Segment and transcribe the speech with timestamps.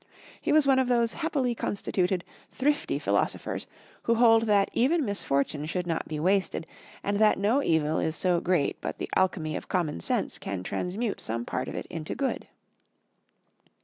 [0.41, 3.67] He was one of those happily constituted, thrifty philosophers
[4.05, 6.65] who hold that even misfortune should not be wasted,
[7.03, 11.21] and that no evil is so great but the alchemy of common sense can transmute
[11.21, 12.47] some part of it into good.